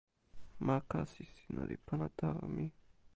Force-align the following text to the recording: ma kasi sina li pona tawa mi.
ma 0.65 0.77
kasi 0.91 1.23
sina 1.33 1.61
li 1.69 1.77
pona 1.85 2.07
tawa 2.19 2.45
mi. 2.55 2.65